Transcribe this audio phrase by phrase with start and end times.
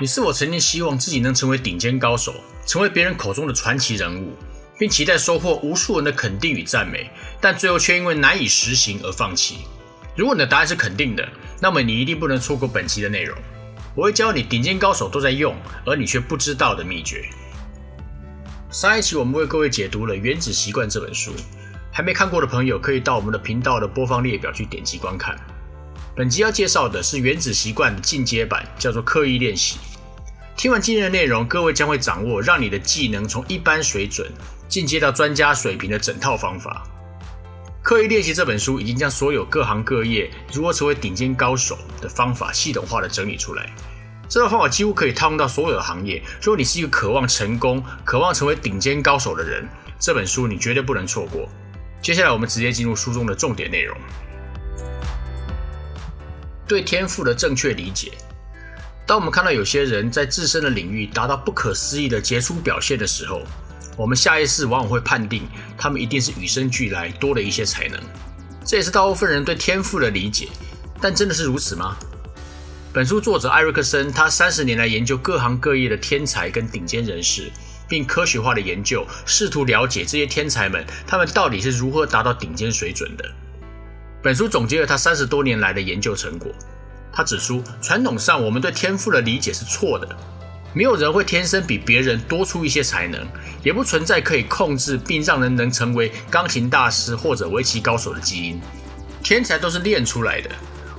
[0.00, 4.34] 你是否曾经希望自己能成为顶尖高手，成为别人口中的传奇人物，
[4.78, 9.58] 并期待收获无数人的肯定与赞美，但最后却因为难以实行而放弃？
[10.16, 11.28] 如果你的答案是肯定的，
[11.60, 13.36] 那么你一定不能错过本期的内容。
[13.94, 15.54] 我会教你顶尖高手都在用，
[15.84, 17.28] 而你却不知道的秘诀。
[18.70, 21.32] 上一期我们为各位解读了《原子习惯》这本书，
[21.92, 25.38] 还没看过的朋友可以到我们的频道的播放列表去点击观看。
[26.16, 29.78] 本集要介绍的是《原子习惯》的进阶版，叫做刻意练习。
[30.56, 34.30] 听完今天的内容，各位将会掌握让你的技能从一般水准
[34.68, 36.86] 进阶到专家水平的整套方法。
[37.82, 43.70] 刻意练习这本书已经将所有各行各业如何成为顶尖高手的方法系统化的整理出来。
[44.28, 46.22] 这套方法几乎可以套用到所有的行业。
[46.42, 49.66] 如果你是一个渴望成功、渴望成为顶尖高手的人，
[49.98, 51.48] 这本书你绝对不能错过。
[52.02, 53.96] 接下来，我们直接进入书中的重点内容：
[56.68, 58.12] 对天赋的正确理解。
[59.10, 63.42] 当我们看到有些人在自身的领域达到不可思议的杰出表现的时候，
[63.96, 67.98] 我们下意识往往会判定他们一定是与生俱来多了一些才能。
[68.64, 70.46] 这也是大部分人对天赋的理解。
[71.00, 71.96] 但真的是如此吗？
[72.92, 77.50] 本书作者艾瑞克森，他三十年来研究各行各业的天才跟顶尖人士，
[77.88, 83.24] 并科学化的研究，试图了解这些天才们他们到底是如何达到顶尖水准的。
[84.22, 86.52] 本书总结了他三十多年来的研究成果。
[87.12, 90.16] 他指出，传统上我们对天赋的理解是错的。
[90.72, 93.26] 没有人会天生比别人多出一些才能，
[93.64, 98.60] 也不存在可以控制并让人能成为钢琴大师或者围棋高手的基因。
[99.22, 100.50] 天才都是练出来的。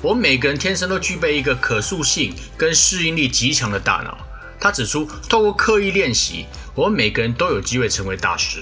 [0.01, 4.17] 我们每个人天生都具备一个可塑性跟适应力极强的大脑。
[4.59, 8.61] 他指出，透过刻意练习，我们每个人都有机会成为大师。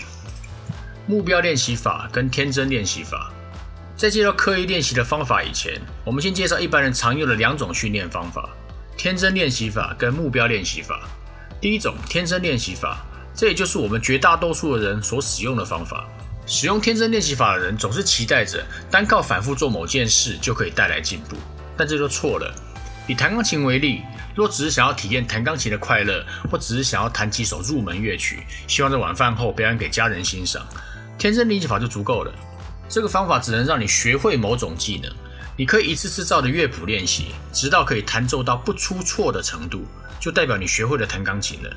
[1.08, 3.34] 目标练习法跟天真练习法。
[4.00, 8.50] 在介绍刻意练习的方法以前，我们先介绍一般人常用的两种训练方法：
[8.96, 11.02] 天真练习法跟目标练习法。
[11.60, 16.08] 第一种天真练习法，这也就是我们绝大多数的人所使用的方法。
[16.46, 21.36] 使用天真练习法的人总是期待着单靠反复做某件事就可以带来进步，
[21.76, 22.56] 但这就错了。
[23.06, 24.04] 以弹钢琴为例，
[24.34, 30.66] 若只是想要体验弹钢琴的快乐，或只是想要弹几首入门乐曲，希望在晚饭后表演给家人欣赏，
[31.18, 32.34] 天真练习法就足够了。
[32.90, 35.14] 这个方法只能让你学会某种技能，
[35.56, 39.86] 你可以一次次照着乐谱练习，直到可以弹奏到不出错的程度，
[40.20, 41.72] 就代表你学会了弹钢琴了。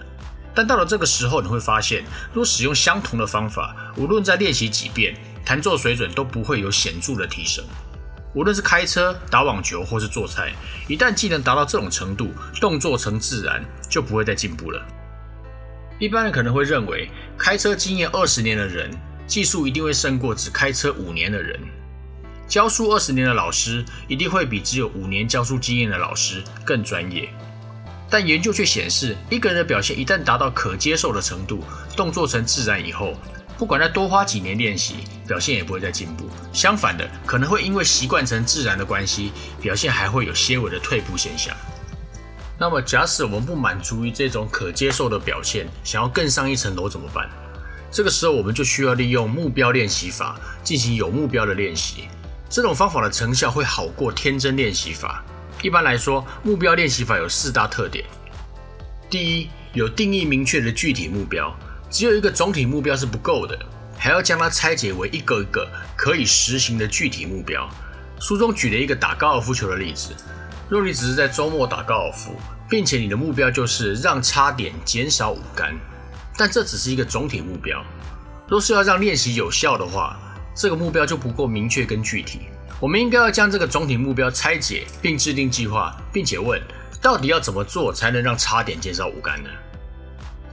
[0.54, 2.02] 但到了这个时候，你会发现，
[2.32, 5.14] 若使用相同的方法，无论再练习几遍，
[5.44, 7.62] 弹奏水准都不会有显著的提升。
[8.34, 10.54] 无论是开车、打网球或是做菜，
[10.88, 14.82] 一旦技能达到这种程度，动作成自然，就不会再进步了。
[15.98, 18.90] 一般人可能会认为，开车经验二十年的人。
[19.26, 21.58] 技术一定会胜过只开车五年的人，
[22.46, 27.28] 教书二十年的老师一定会比只有五年教书经验的老师更专业。
[28.10, 31.64] 但研究却显示，一个人的表现一旦达到可接受的程度，
[31.96, 33.14] 动作成自然以后，
[33.56, 34.96] 不管再多花几年练习，
[35.26, 36.28] 表现也不会再进步。
[36.52, 41.56] 相反的，可能会因为习惯成自然的关系，表现还会有些微的退步现象。
[42.58, 47.30] 那么，假使我们不满足于这种可接受的表现，想要更上一层楼怎么办？
[47.92, 52.08] 这个时候，我们就需要利用目标练习法进行有目标的练习。
[52.48, 55.22] 这种方法的成效会好过天真练习法。
[55.60, 58.06] 一般来说，目标练习法有四大特点：
[59.10, 61.54] 第一，有定义明确的具体目标，
[61.90, 63.58] 只有一个总体目标是不够的，
[63.98, 67.68] 还要将它拆解为一个一个可以实行的具体目标。
[68.18, 70.14] 书中举了一个打高尔夫球的例子：
[70.66, 72.34] 若你只是在周末打高尔夫，
[72.70, 75.78] 并且你的目标就是让差点减少五杆。
[76.36, 77.84] 但这只是一个总体目标。
[78.48, 80.18] 若是要让练习有效的话，
[80.54, 82.40] 这个目标就不够明确跟具体。
[82.80, 86.60] 我们应该要将这个总体目标拆解，并制定计划，并且问：
[87.00, 89.48] 到底要怎么做才能让差点减少五杆呢？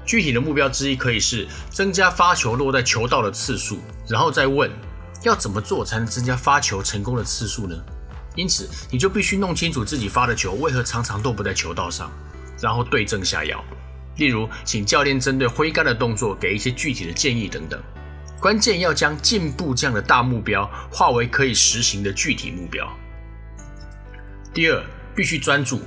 [0.05, 4.71] 具体的目标之一可以是增加发球落在球道的次数，然后再问：
[5.23, 7.75] 要怎么做才能增加发球成功的次数呢？
[8.35, 12.11] 因此，你就必须弄清楚自己发的球为何常常落不在球道上，
[12.61, 13.63] 然后对症下药。
[14.19, 17.81] 例如，请教练针对挥杆的动作给一些具体的建议等等。
[18.39, 22.87] 关键要将进步这样的大目标化为可以实行的具体目标。
[24.53, 24.83] 第二，
[25.15, 25.81] 必须专注。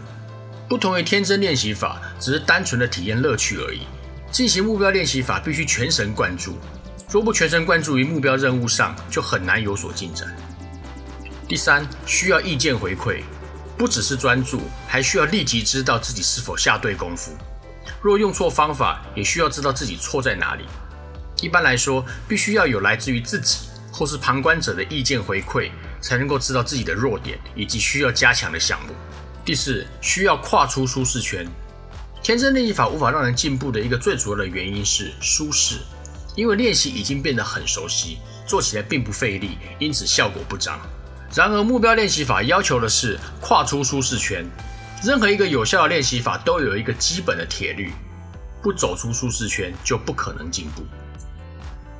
[0.69, 3.83] 不同于天真练习法，只是单纯的体验乐趣而已。
[4.31, 6.57] 进行目标练习法必须全神贯注。
[7.11, 10.27] 若不全神贯注于目标任务上，就很难有所进展。
[11.47, 13.23] 第三，需要意见回馈。
[13.77, 17.33] 不只是专注，还需要立即知道自己是否下对功夫。
[18.03, 20.65] 若用错方法，也需要知道自己错在哪里。
[21.41, 25.71] 一般来说，必须要有来自于自己或是旁观者的意见回馈，
[26.01, 28.95] 才能够知道自己的弱点以及需要加强的项目。
[29.45, 31.47] 第四，需要跨出舒适圈。
[32.25, 35.77] 天真练习法无法让人进步的一个最主要的原因是舒适，
[36.35, 40.77] 因为练习已经变得很熟悉，做起来并不费力，因此效果不彰。
[41.35, 44.45] 然而，目标练习法要求的是跨出舒适圈。
[45.05, 47.91] 任何一个有效的练习法都有一个基本的铁律：
[48.63, 50.85] 不走出舒适圈就不可能进步。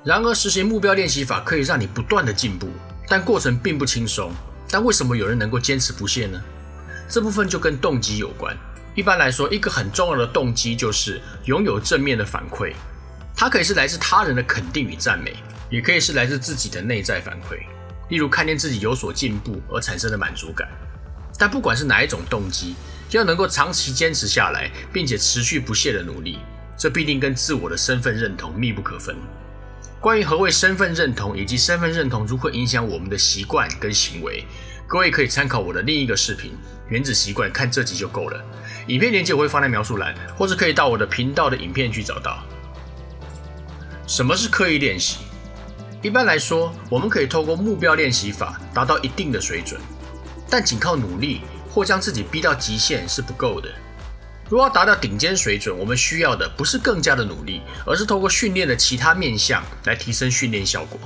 [0.05, 2.69] 然而，实行目标练习法可以让你不断的进步，
[3.09, 4.31] 但过程并不轻松。
[4.71, 6.41] 但为什么有人能够坚持不懈呢？
[7.09, 8.57] 这部分就跟动机有关。
[8.95, 12.73] 一般来说，一个很重要的动机就是拥有正面的反馈，
[13.35, 15.35] 它可以是来自他人的肯定与赞美，
[15.69, 17.59] 也可以是来自自己的内在反馈，
[18.11, 20.69] 例如看见自己有所进步而产生的满足感。
[21.39, 22.77] 但不管是哪一种动机，
[23.17, 26.39] 要能够长期坚持下来，并且持续不懈的努力，
[26.79, 29.17] 这必定跟自我的身份认同密不可分。
[30.01, 34.45] 关于何谓身份认同，以及身份认同如何影响我们的习惯跟行为。
[34.87, 36.51] 各位可以参考我的另一个视频
[36.89, 38.45] 《原子习惯》，看这集就够了。
[38.89, 42.43] 影片链接我会放在描述栏，或是可以到我的频道的影片去找到。
[44.07, 45.19] 什么是刻意练习？
[46.03, 49.81] 一般来说，我们可以透过目标练习法达到一定的水准，
[50.51, 53.69] 但仅靠努力或将自己逼到极限是不够的。
[54.51, 60.99] 如果要达到顶尖水准，我们需要的不是更加的努力，而是透过训练的其他面向来提升训练效果。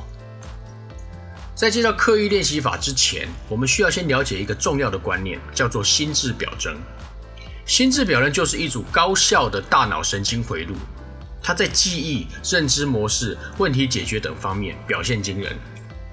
[1.55, 6.77] 在介绍刻意练习法之前，我们需要先了解一个重要的观念，叫做心智表征。
[7.65, 10.75] 心智表征就是一组高效的大脑神经回路，
[11.43, 15.57] 它在记忆、认知模式、问题解决等方面表现惊人。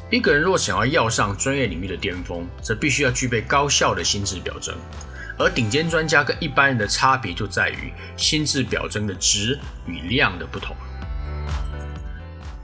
[0.09, 4.75] 一个人若想要要上专业领域的巅峰，则必须要具备高效的心智表征。
[5.39, 10.75] 而顶尖专家跟一般人的差别就在于心智表征的值与量的不同。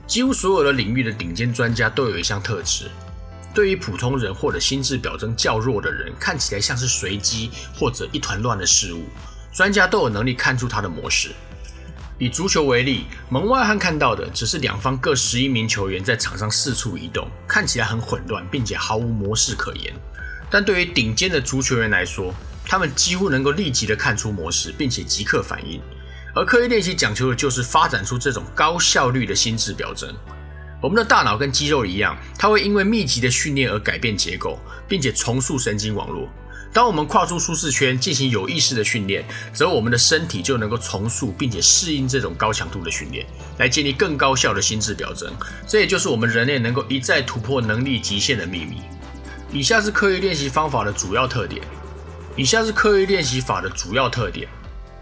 [0.06, 2.88] 几乎所有的领域的顶尖专家都有一项特质，
[3.52, 9.04] 对于普通人或者心智表征较弱的人，看起来像是随机或者一团乱的事物，
[9.52, 11.30] 专家都有能力看出它的模式。
[12.20, 19.90] 以足球为例，门外汉看到的只是两方各十一名球员在场上四处移动，看起来很混乱，并且毫无模式可言。
[20.50, 22.34] 但对于顶尖的足球员来说，
[22.66, 25.80] 他们几乎能够立即的看出模式，并且即刻反应。
[26.34, 30.14] 而刻意练习讲求的就是发展出这种高效率的心智表征。
[30.82, 36.28] 我们的大脑跟肌肉一样，它会因为密集的训练而改变结构，并且重塑神经网络。
[36.72, 43.26] 当我们跨出舒适圈进行有意识的训练，则我们的身体就能够重塑并且适应这种高强度的训练，
[43.58, 45.32] 来建立更高效的心智表征。
[45.66, 48.82] 这也就是我们人类能够一再突破能力极限的秘密。
[49.52, 51.60] 以下是刻意练习方法的主要特点。
[52.36, 54.48] 以下是刻意练习法的主要特点。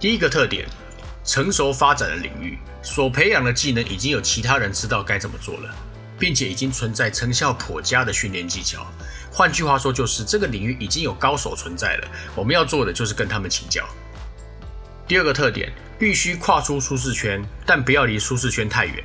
[0.01, 0.67] 第一个特点。
[1.25, 5.75] 成熟发展的领域所培养的技能，已经有其他人知道该怎么做了，
[6.19, 8.87] 并且已经存在成效颇佳的训练技巧。
[9.31, 12.09] 换句话说，就是这个领域已经有高手存在了。
[12.35, 13.87] 我们要做的就是跟他们请教。
[15.07, 19.03] 第二个特点，必须跨出舒适圈，但不要离舒适圈太远。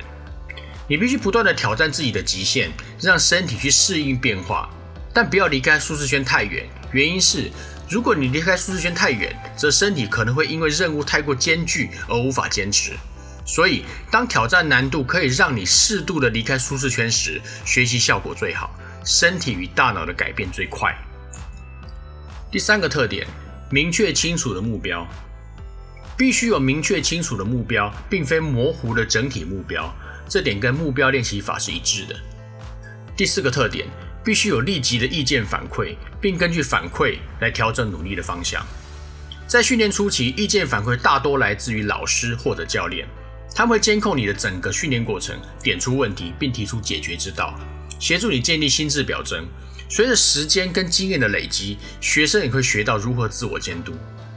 [0.88, 4.68] 你必须不断的挑战自己的极限，让身体去适应变化，
[5.12, 6.66] 但不要离开舒适圈太远。
[6.92, 7.50] 原因是。
[7.86, 12.92] 如果你离开舒适圈太远，则身体可能会因为任务太过艰巨而无法坚持。
[13.44, 20.96] 所以，当挑战难度可以让你适度的离开舒适圈时，学习效果最好，身体与大脑的改变最快。
[22.50, 23.26] 第三个特点，
[23.70, 25.06] 明确清楚的目标，
[26.16, 29.94] 必须有明确清楚的目标，并非模糊的整体目标。
[30.28, 32.16] 这点跟目标练习法是一致的。
[33.16, 33.86] 第四个特点。
[34.24, 38.64] 必须有立即的意见反馈，并根据反馈来调整努力的方向。
[39.46, 43.06] 在训练初期，意见反馈大多来自于老师或者教练，
[43.54, 47.52] 他们会监控你的整个训练过程，点出问题并提出解决之道，
[47.98, 49.46] 协助你建立心智表征。
[49.88, 53.92] 随着时间跟经验的累积，学生也会学到如何自我监督，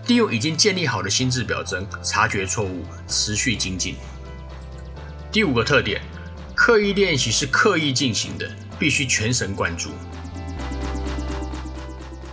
[0.08, 3.96] 利用已经建立好的心智表征，察觉错误，持续精进。
[5.32, 6.02] 第五个特点，
[6.56, 8.50] 刻意练习是刻意进行的。
[8.80, 9.90] 必须全神贯注。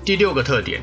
[0.04, 0.82] 第六个特点，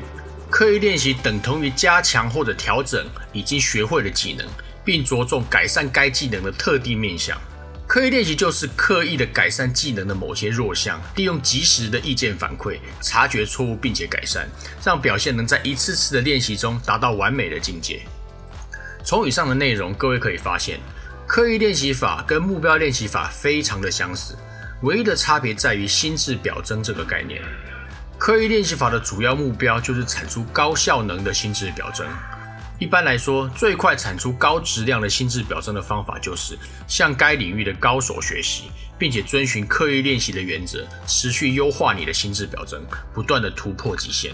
[0.50, 4.44] 刻意练习等同于加强或者调整已经学会的技能，
[4.84, 7.40] 并着重改善该技能的特定面向。
[7.92, 14.48] 刻意练习就是刻意的改善技能的某些弱项，利用及时的意见反馈，察觉错误并且改善，
[14.82, 18.00] 让表现能在一次次的练习中达到完美的境界。
[19.04, 20.80] 从以上的内容，各位可以发现，
[21.26, 24.34] 刻意练习法跟目标练习法非常的相似。
[24.84, 27.42] 唯一的差别在于心智表征这个概念。
[28.16, 32.06] 刻意练习法的主要目标就是产出高效能的心智表征。
[32.82, 36.58] 一般来说，最快产出高质量的心智表征的方法就是
[36.88, 42.84] 向该领域的高手学习，并且遵循刻意练习的原则，持续优化你的心智表征，
[43.14, 44.32] 不断的突破极限。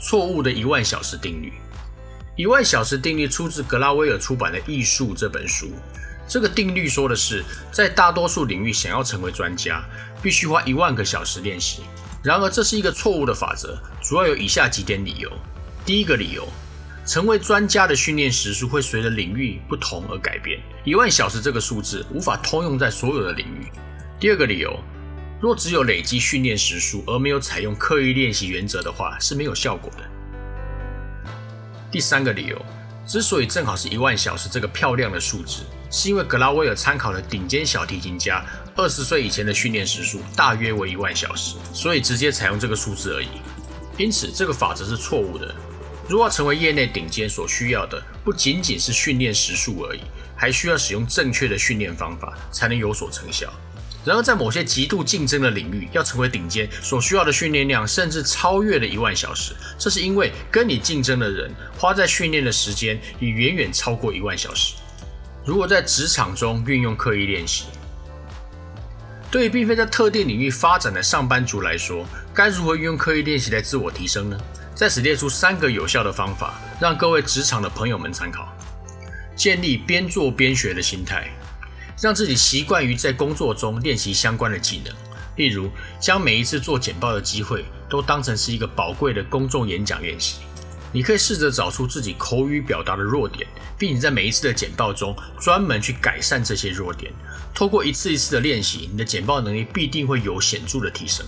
[0.00, 1.52] 错误的一万小时定律。
[2.36, 5.72] 一万小时定律出自格拉威尔出版的《艺术》这本书。
[6.28, 9.82] 这个定律说的是，在大多数领域想要成为专家，
[10.22, 11.82] 必须花一万个小时练习。
[12.22, 15.28] 然而，这是一个错误的法则，主要有以下几点理由。
[15.84, 16.48] 第一个理由，
[17.06, 23.70] 成为专家的训练时数会随着领域不同而改变，一万小时这个数字无法通用在所有的领域。
[24.18, 24.78] 第二个理由，
[25.40, 30.04] 若只有累积训练时数而没有采用刻意练习原则的话，是没有效果的。
[31.90, 32.64] 第三个理由，
[33.06, 35.62] 之所以正好是一万小时这个漂亮的数字。
[35.92, 43.26] 是因为格拉威尔参考了顶尖小提琴家二十岁以前的训练时数，大约为一万小时，所以直接采用这个数字而已。
[43.98, 45.52] 因此，这个法则是错误的。
[46.10, 50.00] 如果要成为业内顶尖，所需要的不仅仅是训练时数而已，
[50.34, 53.48] 还需要使用正确的训练方法，才能有所成效。
[54.04, 59.54] 然而，在某些极度竞争的领域，要成为顶尖，所需要的训练量甚至超越了一万小时。
[59.78, 61.48] 这是因为跟你竞争的人
[61.78, 64.74] 花在训练的时间已远远超过一万小时。
[65.44, 67.66] 如果在职场中运用刻意练习，
[69.30, 74.36] 对于并非在特定领域发展的上班族来说，该如何运用刻意练习来自我提升呢？
[74.80, 78.50] 在此列出三个有效的方法，让各位职场的朋友们参考：
[79.36, 81.30] 建立边做边学的心态，
[82.00, 84.94] 让自己习惯于在工作中练习相关的技能，
[85.36, 85.70] 例如
[86.00, 90.36] 将每一次做简报的机会都当成是一个宝贵的公众演讲练习。
[90.92, 93.46] 你可以试着找出自己口语表达的弱点，
[93.76, 97.12] 并且在每一次的简报中专门去改善这些弱点。
[97.54, 101.26] 透过一次一次的练习，你的简报能力必定会有显著的提升。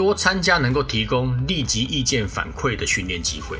[0.00, 3.58] 多参加能够提供立即意见反馈的训练机会。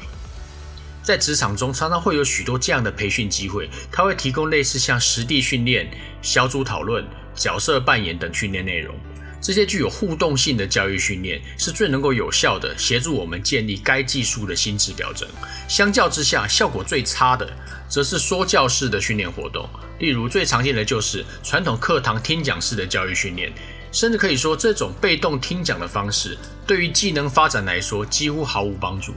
[1.03, 5.91] 在职场中，常常会有许多这样的培训机会，它会提供类似像实地训练、
[6.23, 8.95] 小组讨论、角色扮演等训练内容。
[9.43, 15.29] 这些具有互动性的教育训练是最能够有效的协助我们建立该技术的心智表征。
[15.69, 17.51] 相较之下，效果最差的
[17.87, 19.69] 则是说教式的训练活动，
[19.99, 23.53] 例如最常见的就是传统课堂听讲式的教育训练，
[23.93, 29.15] 甚至可以说这种被动听讲的方式对于技能发展来说几乎毫无帮助。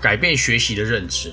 [0.00, 1.32] 改变学习的认知，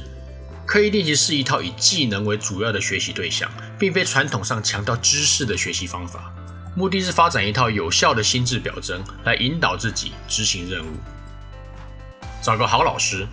[0.65, 6.33] 刻意练习是一套以技能为主要的学习对象，并非传统上强调知识的学习方法。
[6.75, 10.91] 目的是发展一套有效的心智表征，来引导自己执行任务。
[12.41, 13.27] 找个好老师，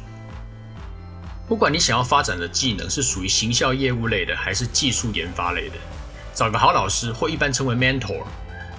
[1.48, 5.76] 不管你想要发展的技能是属于行销业务类的，还是技术研发类的，
[6.34, 8.24] 找个好老师或一般称为 mentor，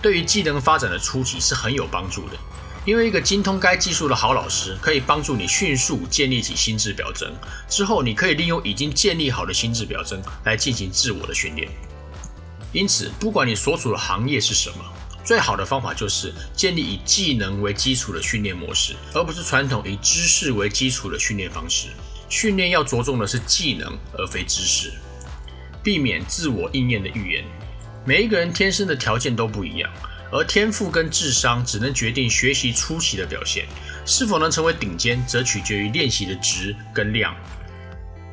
[0.02, 2.38] 对于技能发展的初期是很有帮助的。
[2.84, 7.32] 因为一个精通该技术的好老师，可以帮助你迅速建立起心智表征，
[7.70, 11.70] 之后你可以利用已经建立好的心智表征来进行自我的训练。
[12.74, 14.78] 因此，不管你所处的行业是什么，
[15.24, 21.90] 最好的方法就是建立以技能为基础的训练模式，而不是传统以知识为基础的训练方式。
[22.30, 24.92] 训练要着重的是技能，而非知识，
[25.84, 27.46] 避免自我应验的预言。
[28.04, 29.92] 每一个人天生的条件都不一样，
[30.32, 33.68] 而天赋跟智商只能决定学习初期的表现，
[34.08, 37.36] 是否能成为顶尖，则取决于练习的质跟量。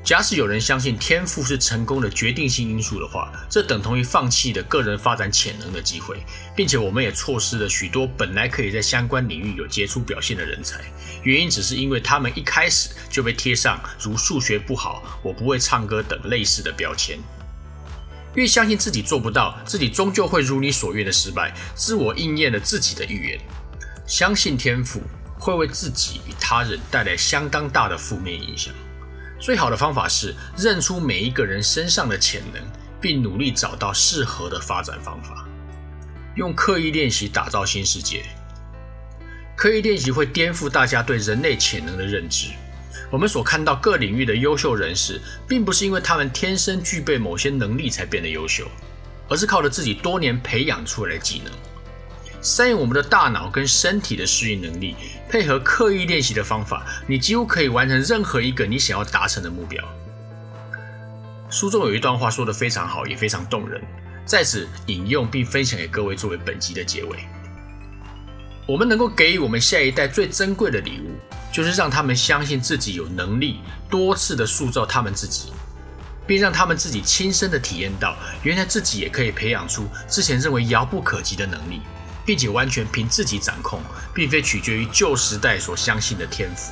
[0.03, 6.17] 假使有人相信天赋是成功的决定性因素的话，这等同于放弃了个人发展潜能的机会，
[6.57, 10.81] 并且我们也错失了许多本来可以在相关领域有杰出表现的人才。
[11.25, 17.19] 原因只是因为他们一开始就被贴上如数学不好、我不会唱歌等类似的标签。
[18.39, 23.41] 越相信自己做不到，自己终究会如你所愿的失败，自我应验了自己的预言。
[24.07, 25.03] 相信天赋
[25.37, 28.73] 会为自己与他人带来相当大的负面影响。
[29.41, 32.63] 最好的方法是认出每一个人身上的潜能，
[33.01, 35.45] 并努力找到适合的发展方法。
[36.37, 38.25] 用刻意练习打造新世界。
[39.57, 42.51] 刻意练习会颠覆大家对人类潜能的认知。
[43.11, 48.69] 我们所看到各领域的优秀人士，并不是因为他们天生具备某些能力才变得优秀，
[49.29, 51.53] 而是靠着自己多年培养出来的技能。
[52.41, 54.95] 善用我们的大脑跟身体的适应能力，
[55.29, 59.83] 配合刻意练习的方法，你几乎可以完成任何一个你想要达成的目标。
[61.51, 63.83] 书中有一段话说得非常好，也非常动人，
[64.25, 67.19] 在此引用并分享给各位作为本集的结尾。
[68.67, 71.17] 我们能够给予我们下一代最珍贵的礼物，
[71.53, 75.53] 就是让他们相信自己有能力多次的塑造他们自己，
[76.27, 81.81] 并让他们自己亲身的体验到，原来自己也可以培养出之前认为遥不可及的能力。
[82.29, 83.81] 并且完全凭自己掌控，
[84.15, 86.71] 并非取决于旧时代所相信的天赋。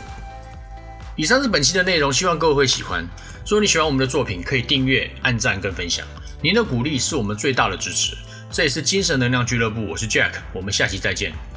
[1.16, 3.02] 以上是本期的内容，希望各位会喜欢。
[3.47, 6.06] 如果你喜欢我们的作品，可以订阅、按赞跟分享。
[6.42, 8.14] 您的鼓励是我们最大的支持。
[8.50, 11.56] 这里是精神能量俱乐部，我是 Jack，我们下期再见。